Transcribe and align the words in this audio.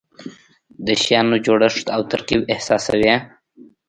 د 0.85 0.87
شیانو 1.03 1.35
جوړښت 1.45 1.85
او 1.95 2.01
ترکیب 2.11 2.41
احساسوي. 2.53 3.13